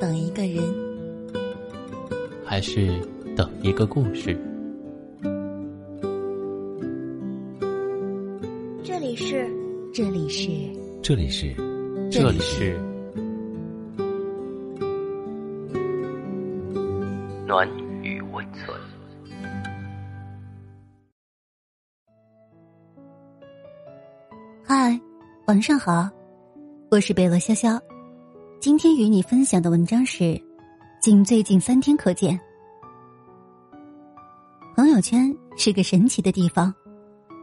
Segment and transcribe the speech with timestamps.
[0.00, 0.64] 等一个人，
[2.42, 2.98] 还是
[3.36, 4.34] 等一个故事？
[8.82, 9.46] 这里是，
[9.92, 10.48] 这里是，
[11.02, 11.54] 这里是，
[12.10, 12.80] 这里是
[17.46, 17.68] 暖
[18.02, 18.74] 与温存。
[24.64, 24.98] 嗨，
[25.46, 26.08] 晚上好，
[26.90, 27.78] 我是贝乐潇潇。
[28.60, 30.38] 今天与你分享的文章是：
[31.00, 32.38] 仅最近三天可见。
[34.76, 36.74] 朋友圈是个神奇的地方，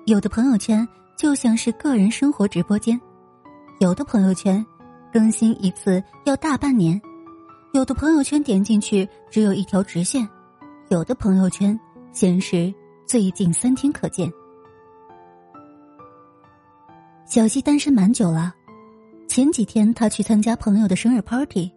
[0.05, 3.01] 有的朋友圈就像是个人生活直播间，
[3.79, 4.63] 有的朋友圈
[5.11, 7.01] 更新一次要大半年，
[7.73, 10.29] 有的朋友圈点进去只有一条直线，
[10.89, 11.77] 有的朋友圈
[12.11, 12.71] 显示
[13.07, 14.31] 最近三天可见。
[17.25, 18.53] 小西单身蛮久了。
[19.37, 21.71] 前几天，他去参加朋友的生日 party，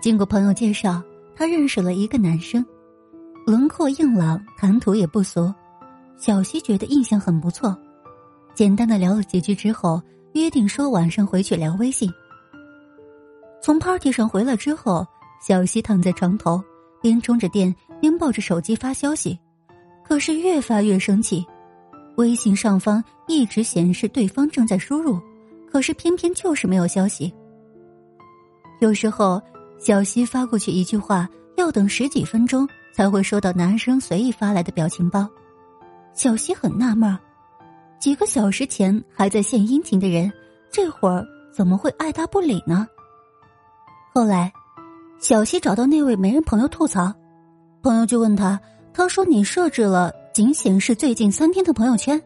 [0.00, 1.02] 经过朋友介绍，
[1.34, 2.64] 他认识了一个男生，
[3.44, 5.52] 轮廓硬朗，谈吐也不俗。
[6.16, 7.76] 小西觉得印象很不错，
[8.54, 10.00] 简单的聊了几句之后，
[10.34, 12.08] 约定说晚上回去聊微信。
[13.60, 15.04] 从 party 上回来之后，
[15.44, 16.62] 小西躺在床头，
[17.02, 19.36] 边充着电边抱着手机发消息，
[20.04, 21.44] 可是越发越生气，
[22.18, 25.20] 微信上方一直显示对方正在输入。
[25.70, 27.32] 可是偏偏就是没有消息。
[28.80, 29.40] 有时候
[29.78, 35.28] 小西发过去一句话，要等十几分钟才会收到男生随意发来的表情包。
[36.12, 37.16] 小西很纳闷，
[37.98, 40.32] 几个小时前还在献殷勤的人，
[40.70, 42.86] 这会儿怎么会爱答不理呢？
[44.12, 44.52] 后来，
[45.20, 47.12] 小西找到那位媒人朋友吐槽，
[47.82, 48.58] 朋友就问他，
[48.92, 52.20] 他说：“你设置了仅显示最近三天的朋友圈。”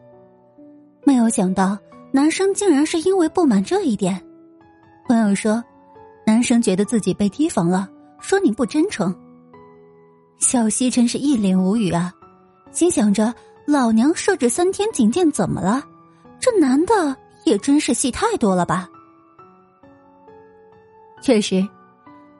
[1.05, 1.77] 没有想到。
[2.15, 4.25] 男生竟然是因为不满这一点，
[5.05, 5.61] 朋友说，
[6.25, 7.89] 男生觉得自己被提防了，
[8.21, 9.13] 说你不真诚。
[10.37, 12.13] 小西真是一脸无语啊，
[12.71, 15.83] 心想着老娘设置三天警戒怎么了？
[16.39, 18.89] 这男的也真是戏太多了吧？
[21.21, 21.67] 确实，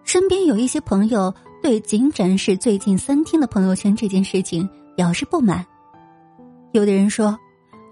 [0.05, 5.65] 身边有一些朋友对仅展示最近三天的朋友圈这件事情表示不满，
[6.71, 7.37] 有的人说。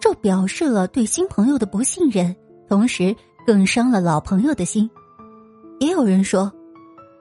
[0.04, 2.36] 这表示了对新朋友的不信任，
[2.68, 3.16] 同时
[3.48, 4.92] 更伤了老朋友的心。
[5.80, 6.52] 也有人说，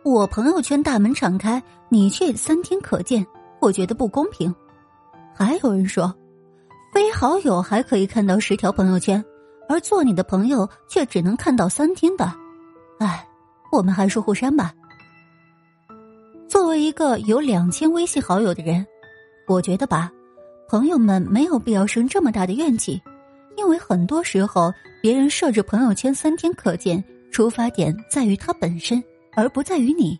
[0.02, 3.24] 我朋友圈大门敞开，你却三天可见，
[3.60, 4.52] 我觉得不公平。
[5.32, 6.12] 还有人说，
[6.92, 9.24] 非好友还可以看到十条朋友圈，
[9.68, 12.32] 而做你的朋友却只能看到三天的。
[12.98, 13.24] 哎，
[13.70, 14.74] 我们还是互删吧。
[16.48, 18.84] 作为一个有两千微信好友的人，
[19.46, 20.10] 我觉得吧。
[20.68, 23.00] 朋友们没有必要生这么大的怨气，
[23.56, 29.02] 因为很多时候别人设置朋友圈三天可见，出发点在于他本身，
[29.34, 30.18] 而不在于你。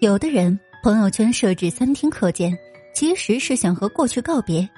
[0.00, 2.56] 有的人朋友圈设置三天可见，
[2.94, 4.68] 其实是想和过去告别。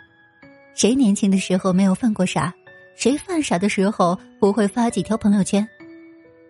[0.75, 2.53] 谁年轻的时候没有犯过傻？
[2.97, 5.67] 谁犯傻的时候不会发几条朋友圈？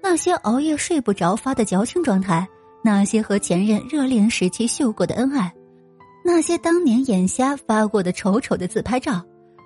[0.00, 2.46] 那些熬夜睡不着发的矫情状态，
[2.84, 5.52] 那些和前任热恋时期秀过的恩爱。
[6.26, 9.22] 那些当年眼瞎发过的丑丑的自拍照，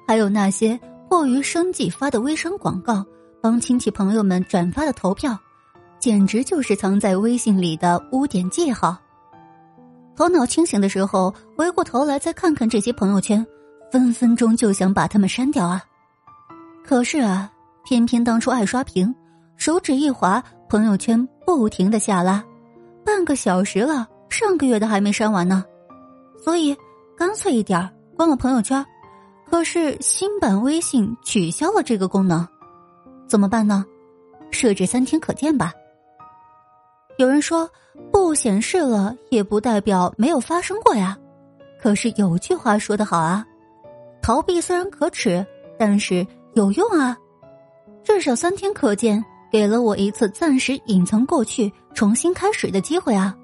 [0.06, 0.78] 还有那些
[1.08, 3.02] 迫于生计发的微商广告，
[3.40, 5.34] 帮亲戚朋友们转发的投票，
[5.98, 8.94] 简直就是藏在微信里的污点记号。
[10.14, 13.44] 头脑清醒的时候，回过头来再看看这些朋友圈，
[13.90, 15.82] 分分钟就想把他们删掉啊！
[16.84, 17.50] 可是啊，
[17.86, 19.14] 偏偏当初爱刷屏，
[19.56, 22.44] 手指一滑，朋友圈不停的下拉，
[23.02, 25.64] 半个小时了，上个月的还没删完呢。
[26.40, 26.76] 所以，
[27.16, 28.84] 干脆一点关了朋友圈。
[29.50, 32.46] 可是新版微信取消了这个功能，
[33.26, 33.84] 怎么办呢？
[34.50, 35.72] 设置三天可见吧。
[37.18, 37.68] 有人说
[38.12, 41.18] 不显示了也不代表没有发生过呀。
[41.82, 43.44] 可是有句话说得好啊，
[44.22, 45.44] 逃避虽然可耻，
[45.78, 47.16] 但是有用啊。
[48.02, 53.36] 至少三天可见，给了我一次暂时隐藏过去、重新开始的机会啊。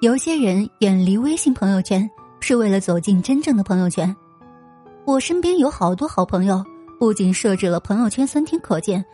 [0.00, 2.10] 有些人远离微信朋友圈，
[2.40, 4.16] 是为了走进真正的朋友圈。
[5.04, 6.64] 我身边有好多好朋友，
[6.98, 9.04] 不仅设置了朋友圈三天可见，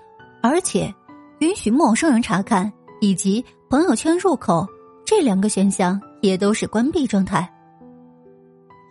[0.40, 0.94] 而且
[1.40, 4.64] 允许陌生人查看，以及朋友圈入口
[5.04, 7.52] 这两个选项也都是关闭状态。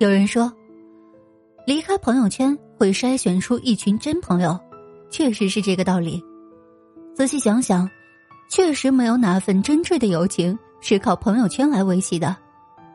[0.01, 0.51] 有人说，
[1.65, 4.59] 离开朋友圈会筛选出一群真朋友，
[5.09, 6.21] 确实是这个道理。
[7.13, 7.89] 仔细想想，
[8.49, 10.59] 确实没有哪份真挚的友情。
[10.87, 12.37] 是靠朋友圈来维系的。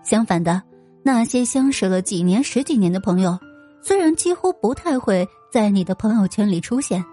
[0.05, 0.63] 相反的，
[1.03, 3.37] 那些相识了几年、十几年的朋友，
[3.83, 7.05] 虽然几乎不太会在你的朋友圈里出现，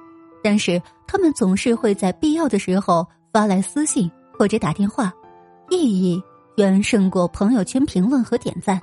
[0.44, 5.12] 但是他们总是会在必要的时候发来私信或者打电话，
[5.72, 6.22] 意义
[6.58, 8.80] 远胜过朋友圈评论和点赞。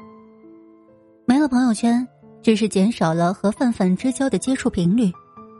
[1.26, 2.04] 没了朋友圈，
[2.42, 5.12] 只是减少了和泛泛之交的接触频率，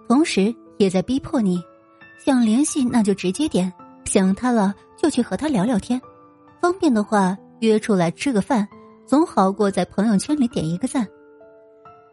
[0.09, 1.63] 同时也在逼迫你，
[2.19, 3.73] 想联系那就直接点，
[4.05, 6.01] 想他了就去和他聊聊天，
[6.65, 8.67] 方便的话约出来吃个饭，
[9.05, 11.07] 总好过在朋友圈里点一个赞。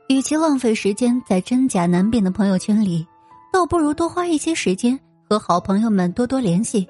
[0.09, 3.07] 与其浪费时间在真假难辨的朋友圈里，
[3.53, 4.99] 倒不如多花一些时间
[5.29, 6.85] 和好朋友们多多联系。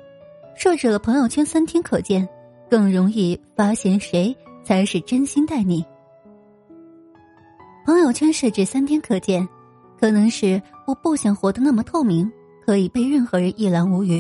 [0.55, 2.27] 设置了朋友圈三天可见，
[2.67, 5.85] 更容易发现谁才是真心待你。
[7.85, 9.47] 朋友圈设置三天可见，
[9.99, 12.27] 可能是我不想活得那么透明，
[12.65, 14.19] 可以被任何人一览无余。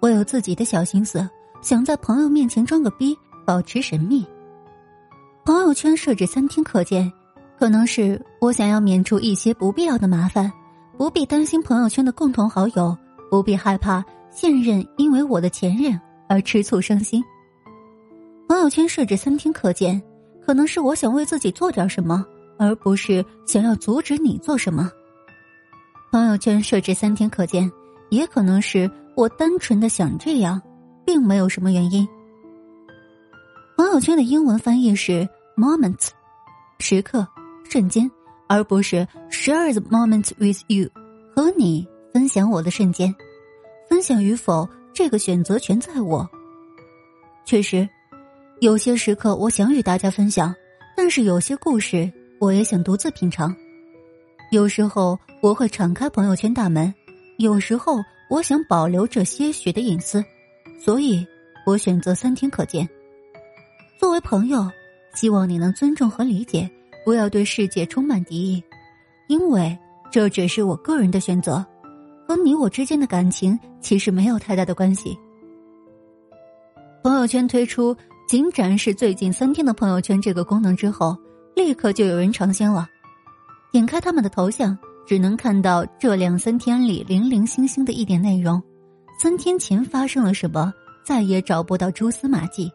[0.00, 1.26] 我有自己的小心思，
[1.60, 4.26] 想在朋友面前装个逼，保持神秘。
[5.44, 7.10] 朋友圈设置三天可见。
[7.58, 10.50] 可能是我想要免除一些不必要的麻烦，
[10.96, 12.96] 不必担心朋友圈的共同好友，
[13.30, 17.22] 不必害怕现任因为我的前任而吃醋伤心。
[18.48, 20.02] 朋友圈设置三天可见，
[20.40, 22.24] 可能是我想为自己做点什么，
[22.58, 24.90] 而不是想要阻止你做什么。
[26.10, 27.70] 朋友圈设置三天可见，
[28.08, 30.58] 也可能是我单纯的想这样，
[31.10, 32.08] 并没有什么原因。
[33.76, 36.10] 朋友圈的英文翻译是 moments，
[36.78, 37.26] 时刻。
[37.68, 38.08] 瞬间，
[38.48, 40.88] 而不是 share the moment with you，
[41.34, 43.12] 和你分享我的瞬间。
[43.88, 46.28] 分享与否，这个选择权在我。
[47.44, 47.88] 确实，
[48.60, 50.54] 有些时刻我想与大家分享，
[50.96, 52.08] 但是有些故事
[52.38, 53.52] 我也想独自品尝。
[54.52, 56.94] 有时候我会敞开朋友圈大门，
[57.38, 57.98] 有时候
[58.30, 60.24] 我想保留这些许的隐私，
[60.80, 61.24] 所以
[61.66, 62.88] 我选择三天可见。
[63.98, 64.68] 作为朋友，
[65.14, 66.68] 希望你能尊重和理解。
[67.02, 68.62] 不要对世界充满敌意，
[69.26, 69.76] 因为
[70.10, 71.64] 这只是我个人的选择，
[72.28, 75.18] 和你我之间的感情其实没有太大的关系。
[77.02, 77.96] 朋友圈推出
[78.28, 81.16] 仅展示最近三天的朋友圈这个功能之后，
[81.56, 82.86] 立刻就有人尝鲜了。
[83.72, 84.76] 点开他们的头像，
[85.06, 88.62] 只能看到这两三天里零零星星的一点内容，
[89.22, 90.72] 三天前发生了什么，
[91.04, 92.72] 再也找不到蛛丝马迹。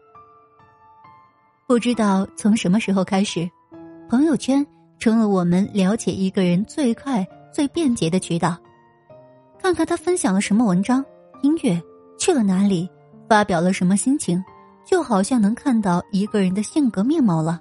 [1.66, 3.50] 不知道从什么时候开始。
[4.08, 4.64] 朋友圈
[4.96, 8.56] 成了我们了解一个人最快、最便捷的渠道。
[9.60, 11.04] 看看他分享了什么文章、
[11.42, 11.82] 音乐，
[12.16, 12.88] 去了哪里，
[13.28, 14.40] 发表了什么心情，
[14.84, 17.58] 就好像能看到一个人的性格面貌了。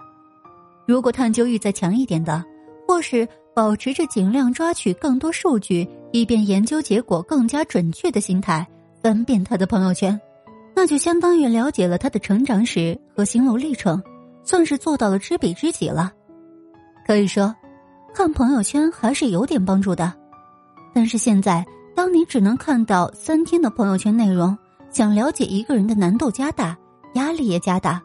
[0.86, 2.46] 如果探究欲再强一点的，
[2.88, 8.64] 或是保持着尽量抓取更多数据，以便研究结果更加准确的心态，
[9.06, 10.20] 翻遍他的朋友圈，
[10.74, 14.02] 那就相当于了解了他的成长史和心路历程，
[14.44, 16.12] 算是做到了知彼知己了。
[17.06, 17.56] 可以说，
[18.16, 20.12] 看朋友圈还是有点帮助的。
[20.92, 21.64] 但是现在，
[21.96, 24.58] 当你只能看到三天的朋友圈内容，
[24.90, 26.76] 想了解一个人的难度加大，
[27.14, 28.02] 压力也加大。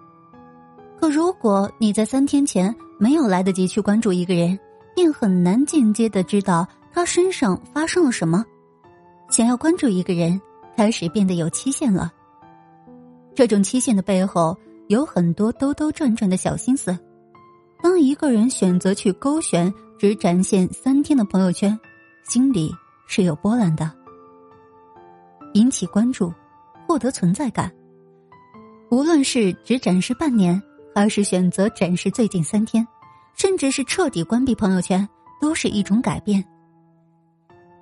[1.00, 4.58] 可如果你在三天前没有来得及去关注一个人，
[4.94, 8.44] 便很难间接的知道他身上发生了什么。
[9.30, 10.38] 想要关注一个人，
[10.80, 12.10] 开始变得有期限了。
[13.34, 14.56] 这种期限的背后，
[14.88, 16.98] 有很多兜兜转转的小心思。
[17.82, 21.78] 当一个人选择去勾选只展现三天的朋友圈，
[22.26, 22.74] 心里
[23.06, 23.90] 是有波澜的。
[25.52, 26.32] 引起关注，
[26.88, 27.70] 获得存在感。
[28.90, 30.62] 无论是只展示半年，
[30.94, 32.88] 还是选择展示最近三天，
[33.36, 35.06] 甚至是彻底关闭朋友圈，
[35.42, 36.42] 都是一种改变。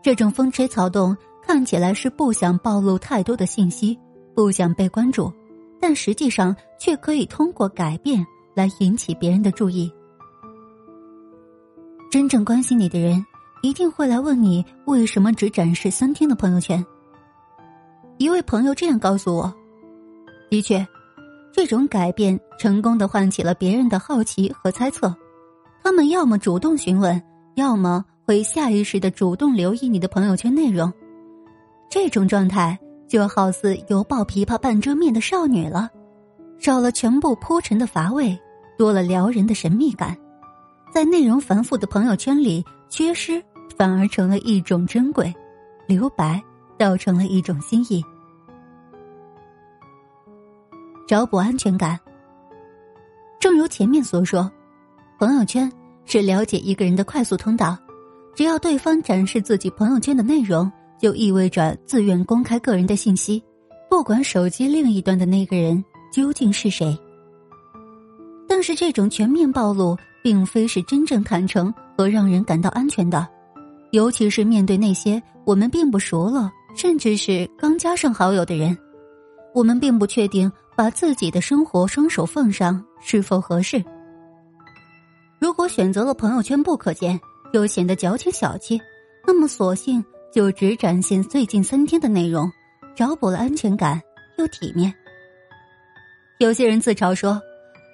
[0.03, 1.17] 这种风吹草动
[1.49, 3.99] 看起来是不想暴露太多的信息，
[4.35, 5.33] 不想被关注，
[5.81, 8.23] 但实际上却可以通过改变。
[8.55, 9.89] 来引起别人的注意。
[12.11, 13.25] 真正关心你的人，
[13.63, 16.85] 一定会来问你为什么只展示三天的朋友圈。
[18.17, 19.55] 一位朋友这样告诉我
[20.51, 20.85] ：“的确，
[21.53, 25.15] 这种改变成功的唤起了别人的好奇和猜测。
[25.85, 27.23] 他们要么主动询问，
[27.55, 30.93] 要么会下意识的主动留意你的朋友圈内容。
[31.89, 35.91] 这种状态就好似犹抱琵琶半遮面的少女了，
[36.59, 38.39] 少了全部铺陈的乏味。”
[38.79, 40.17] 多了撩人的神秘感，
[40.95, 43.43] 在内容繁复的朋友圈里缺失，
[43.77, 45.33] 反而成了一种珍贵；
[45.89, 46.41] 留白
[46.79, 48.01] 倒成了一种心意。
[51.09, 51.99] 找补安全感。
[53.41, 54.49] 正如前面所说，
[55.19, 55.69] 朋友圈
[56.05, 57.77] 是了解一个人的快速通道。
[58.37, 63.43] 只要对方展示自己朋友圈的内容，就意味着自愿公开个人的信息，
[63.89, 66.99] 不管手机另一端的那个人究竟是谁。
[68.49, 73.27] 但是这种全面暴露，并非是真正坦诚和让人感到安全的，
[73.93, 78.77] 尤其是面对那些我们并不熟了，甚至是刚加上好友的人，
[79.55, 83.85] 我们并不确定把自己的生活双手奉上是否合适。
[85.39, 87.21] 如果选择了朋友圈不可见，
[87.53, 88.81] 又显得矫情小气，
[89.27, 92.51] 那么索性就只展现最近三天的内容，
[92.95, 94.01] 找补了安全感
[94.39, 94.93] 又体面。
[96.39, 97.41] 有些人自嘲说，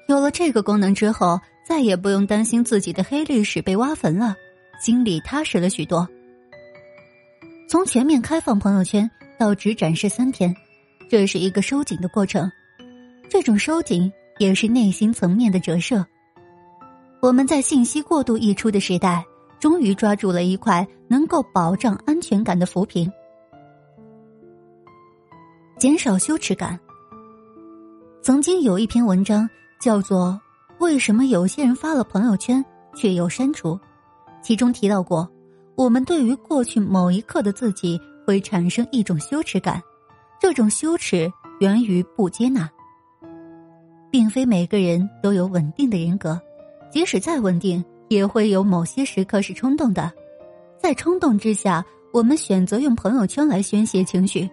[0.09, 4.35] 有了这个功能之后，再也不用担心自己的黑历史被挖坟了，
[4.81, 6.07] 心里踏实了许多。
[7.69, 10.55] 从全面开放朋友圈到只展示三天，
[11.09, 12.51] 这是一个收紧的过程，
[13.31, 16.05] 这种收紧也是内心层面的折射。
[17.21, 19.25] 我们在信息过度溢出的时代，
[19.59, 23.09] 终于抓住了一块能够保障安全感的扶贫，
[25.79, 26.77] 减少羞耻感。
[28.21, 29.49] 曾经有一篇文章
[29.81, 30.41] 叫做
[30.85, 32.65] 《为什么有些人发了朋友圈
[32.97, 33.77] 却又删除》，
[34.43, 35.31] 其中提到过，
[35.77, 39.81] 我们对于过去某一刻的自己会产生一种羞耻感，
[40.41, 42.69] 这种羞耻源于不接纳，
[44.11, 46.41] 并非每个人都有稳定的人格。
[46.91, 50.13] 即使再稳定，也会有某些时刻是冲动的。
[50.85, 54.47] 在冲动之下，我们选择用朋友圈来宣泄情绪，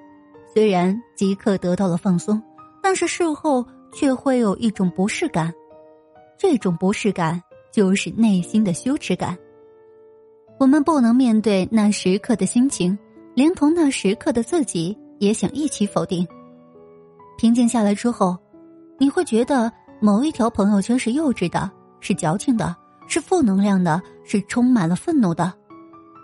[0.54, 2.42] 虽然即刻得到了放松，
[2.82, 5.54] 但是事后却会有一种不适感。
[6.40, 9.38] 这种不适感就是内心的羞耻感。
[10.58, 12.98] 我们不能面对那时刻的心情，
[13.36, 16.26] 连同那时刻的自己也想一起否定。
[17.38, 18.38] 平静下来之后，
[18.98, 19.70] 你会觉得
[20.00, 21.70] 某一条朋友圈是幼稚的。
[22.00, 22.74] 是矫情的，
[23.06, 25.52] 是负能量的，是充满了愤怒的。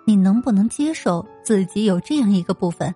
[0.08, 2.96] 你能不能接受自己有这样一个部分？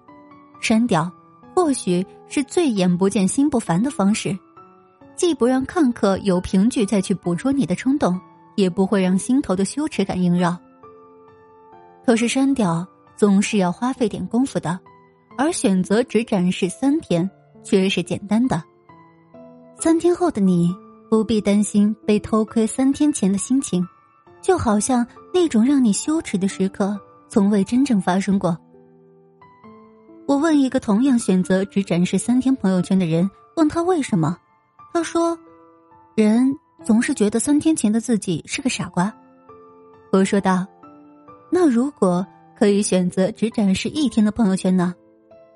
[0.62, 1.12] 删掉，
[1.54, 4.34] 或许是最眼不见心不烦的方式，
[5.14, 8.18] 既不让看客有凭据再去捕捉你的冲动，
[8.56, 10.58] 也不会让心头的羞耻感萦绕。
[12.06, 12.88] 可是删掉
[13.18, 14.80] 总是要花费点功夫的，
[15.38, 17.30] 而选择只展示三天
[17.62, 18.64] 却是简单的。
[19.78, 20.74] 三天后的你。
[21.12, 23.86] 不必担心被偷窥三天前的心情，
[24.42, 28.58] 就好像那种让你羞耻的时刻从未真正发生过。
[30.28, 34.38] 我问一个同样选择只展示三天朋友圈的人，问他为什么，
[34.94, 35.38] 他说
[36.16, 39.14] ：“人总是觉得三天前的自己是个傻瓜。”
[40.12, 40.66] 我说道
[41.52, 42.26] ：“那如果
[42.58, 44.94] 可以选择只展示一天的朋友圈呢？”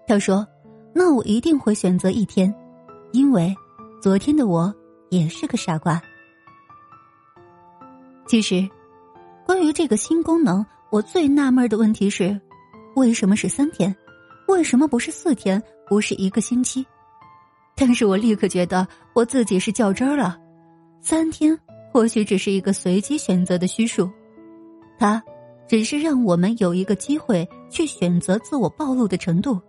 [0.07, 0.45] 他说
[0.93, 2.53] ：“那我一定会选择一天，
[3.11, 3.55] 因为
[4.01, 4.73] 昨天的我。”
[5.11, 6.01] 也是个傻瓜。
[8.25, 8.67] 其实，
[9.45, 12.39] 关于这个新功能，我最纳闷的问题是：
[12.95, 13.95] 为什么是三天？
[14.47, 15.61] 为什么不是四天？
[15.87, 16.83] 不是一个星期？
[17.75, 20.35] 但是我立刻觉得我自己是较真儿了。
[20.99, 21.55] 三天
[21.91, 24.09] 或许只是一个随机选择的虚数，
[24.97, 25.21] 它
[25.67, 29.61] 只是让我们有一个机会去选择自我暴露的程度。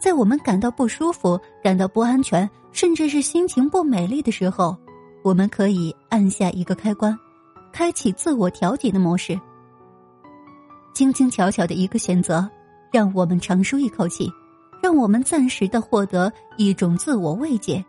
[0.00, 4.74] 在我们感到不舒服、感到不安全，甚至是心情不美丽的时候，
[5.22, 7.14] 我们可以按下一个开关，
[7.72, 9.38] 开启自我调节的模式。
[10.94, 12.48] 轻轻巧巧的一个选择，
[12.92, 14.30] 让我们长舒一口气，
[14.82, 17.84] 让我们暂时的获得一种自我慰藉，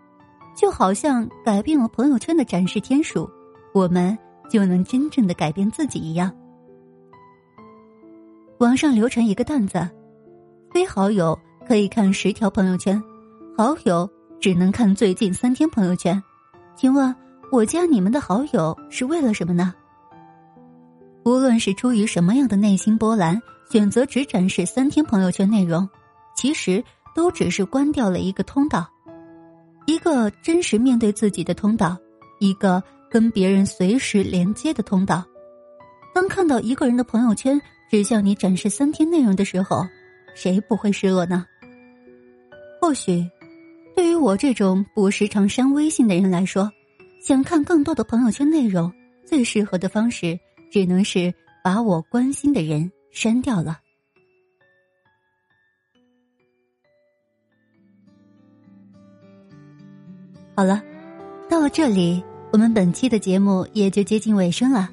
[0.55, 3.29] 就好像改变了朋友圈的展示天数，
[3.73, 4.17] 我们
[4.49, 6.31] 就能真正的改变自己一样。
[8.59, 9.89] 网上流传一个段子：
[10.71, 11.37] 非好友。
[11.67, 13.01] 可以看十条朋友圈，
[13.55, 14.09] 好友
[14.41, 16.21] 只能看最近三天朋友圈。
[16.75, 17.15] 请问，
[17.51, 19.73] 我加你们的好友是为了什么呢？
[21.25, 25.87] 无论是出于什么样的内心波澜，选择只展示三天朋友圈内容，
[26.33, 26.81] 其实
[27.13, 28.89] 都只是关掉了一个通道，
[29.85, 31.97] 一个真实面对自己的通道，
[32.39, 35.21] 一个跟别人随时连接的通道。
[36.15, 39.85] 当看到一个人的朋友圈只向你展示三天内容的时候，
[40.33, 41.45] 谁不会失落呢？
[42.79, 43.29] 或许，
[43.93, 46.71] 对于我这种不时常删微信的人来说，
[47.21, 48.91] 想看更多的朋友圈内容，
[49.23, 50.37] 最适合的方式
[50.71, 51.31] 只能是
[51.63, 53.79] 把我关心的人删掉了。
[60.55, 60.81] 好了，
[61.47, 64.89] 到了这里，我们本期的节目也就接近尾声了。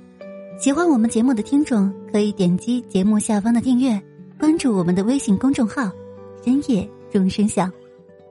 [0.61, 4.01] 喜欢我们节目的听众，可以点击节目下方的订阅，
[4.39, 5.91] 关注我们的微信公众号
[6.45, 6.89] “深夜”。
[7.11, 7.73] 钟声响，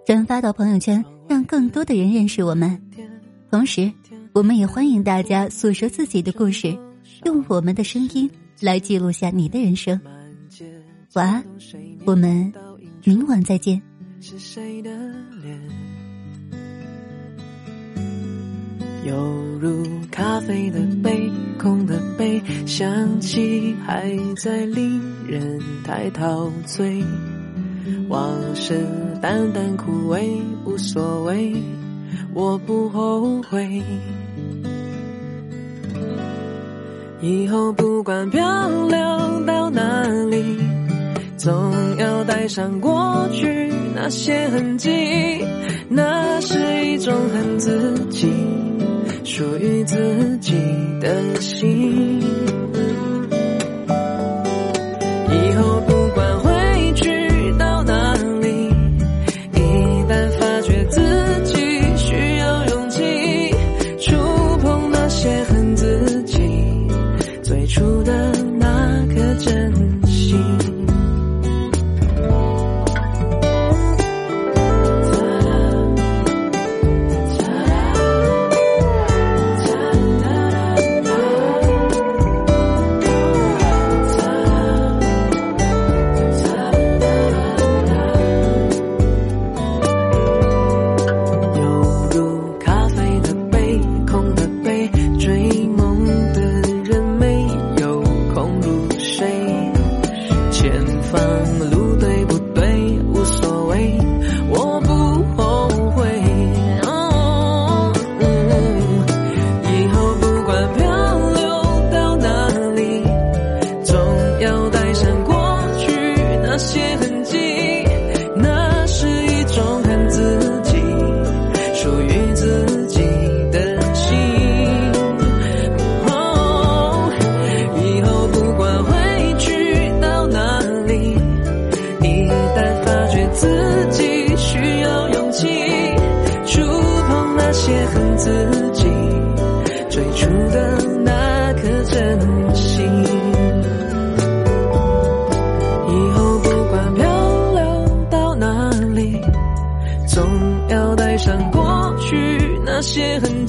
[0.06, 2.80] 转发到朋友圈，让更多的人认识我们。
[3.50, 3.92] 同时
[4.34, 6.78] 我们也欢迎大家诉说自己的故事
[7.26, 10.00] 用我们的声音来记录下你的人生。
[11.14, 11.44] 晚安
[12.06, 12.52] 我们
[13.04, 13.82] 明晚再见。
[14.20, 14.90] 是谁的
[15.42, 15.62] 脸
[19.06, 19.16] 犹
[19.60, 27.02] 如咖啡的杯空的杯想起还在令人太陶醉。
[28.10, 28.86] 往事
[29.22, 31.54] 淡淡苦味无所谓。
[32.34, 33.82] 我不后悔。
[37.20, 40.60] 以后不管漂流到哪里
[41.36, 44.90] 总要带上过去那些痕迹
[45.90, 48.32] 那是一种很自己
[49.24, 50.54] 属于自己
[51.02, 52.47] 的心。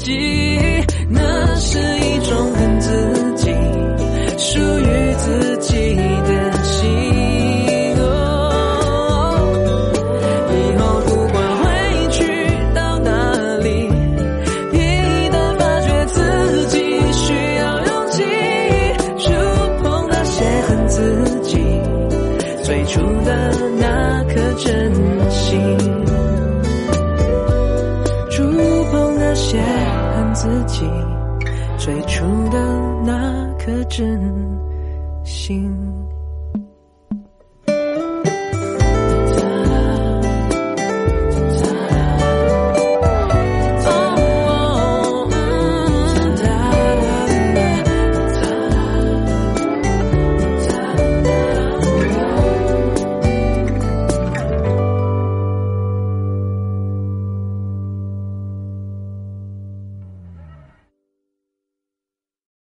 [0.08, 0.58] 记忆
[1.10, 3.52] 那是一种恨自己
[4.38, 5.76] 属于自己
[6.24, 6.88] 的心
[7.68, 7.92] 以
[10.78, 12.24] 后不管会去
[12.74, 13.68] 到哪里
[14.72, 16.78] 一旦发觉自己
[17.12, 18.24] 需要勇气
[19.18, 19.30] 触
[19.82, 21.52] 碰那些恨自己
[22.64, 24.90] 最初的那颗真
[25.28, 25.98] 心。
[28.38, 29.58] 触碰那些
[30.38, 30.88] 自己
[31.76, 32.60] 最初的
[33.04, 34.22] 那颗真
[35.24, 35.68] 心。